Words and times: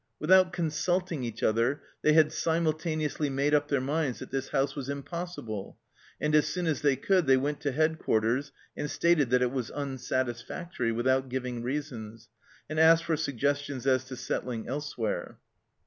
Without 0.19 0.51
consulting 0.51 1.23
each 1.23 1.43
other, 1.43 1.83
they 2.01 2.13
had 2.13 2.29
simultane 2.31 3.05
ously 3.05 3.29
made 3.29 3.53
up 3.53 3.67
their 3.67 3.79
minds 3.79 4.17
that 4.17 4.31
this 4.31 4.49
house 4.49 4.75
was 4.75 4.89
im 4.89 5.03
possible, 5.03 5.77
and 6.19 6.33
as 6.33 6.47
soon 6.47 6.65
as 6.65 6.81
they 6.81 6.95
could 6.95 7.27
they 7.27 7.37
went 7.37 7.61
to 7.61 7.71
Headquarters 7.71 8.51
and 8.75 8.89
stated 8.89 9.29
that 9.29 9.43
it 9.43 9.51
was 9.51 9.69
unsatisfactory, 9.69 10.91
without 10.91 11.29
giving 11.29 11.61
reasons, 11.61 12.29
and 12.67 12.79
asked 12.79 13.03
for 13.03 13.15
suggestions 13.15 13.85
as 13.85 14.03
to 14.05 14.15
settling 14.15 14.67
elsewhere. 14.67 15.37